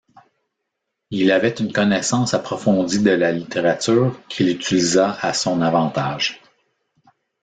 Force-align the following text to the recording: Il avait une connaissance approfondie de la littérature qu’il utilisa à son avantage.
Il 1.11 1.29
avait 1.31 1.49
une 1.59 1.71
connaissance 1.71 2.33
approfondie 2.33 3.03
de 3.03 3.11
la 3.11 3.31
littérature 3.31 4.19
qu’il 4.29 4.49
utilisa 4.49 5.11
à 5.21 5.31
son 5.31 5.61
avantage. 5.61 6.41